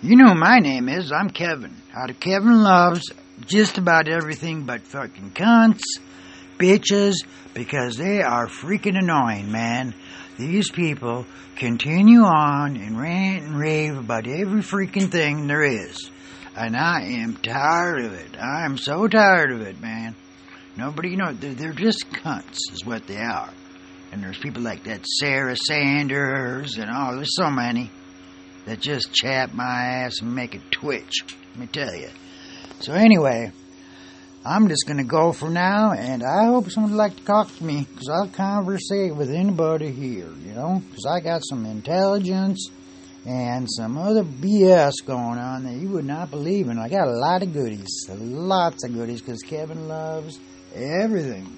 [0.00, 1.10] You know my name is.
[1.10, 1.74] I'm Kevin.
[1.92, 3.10] Out of Kevin Loves
[3.46, 5.82] just about everything but fucking cunts,
[6.56, 7.14] bitches,
[7.52, 9.96] because they are freaking annoying, man.
[10.38, 11.26] These people
[11.56, 16.12] continue on and rant and rave about every freaking thing there is.
[16.54, 18.36] And I am tired of it.
[18.40, 20.14] I am so tired of it, man.
[20.76, 23.52] Nobody, you know, they're, they're just cunts, is what they are.
[24.12, 27.90] And there's people like that Sarah Sanders and oh, there's so many
[28.68, 31.24] that just chap my ass and make it twitch.
[31.50, 32.10] Let me tell you.
[32.80, 33.50] So anyway,
[34.44, 37.64] I'm just gonna go for now, and I hope someone would like to talk to
[37.64, 42.70] me, cause I'll conversate with anybody here, you know, cause I got some intelligence
[43.26, 46.78] and some other BS going on that you would not believe in.
[46.78, 50.38] I got a lot of goodies, lots of goodies, cause Kevin loves
[50.74, 51.57] everything.